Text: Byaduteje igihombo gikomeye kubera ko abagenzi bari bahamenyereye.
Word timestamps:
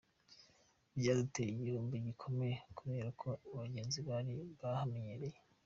Byaduteje 0.99 1.49
igihombo 1.53 1.93
gikomeye 2.05 2.55
kubera 2.77 3.09
ko 3.21 3.29
abagenzi 3.53 3.99
bari 4.07 4.33
bahamenyereye. 4.59 5.37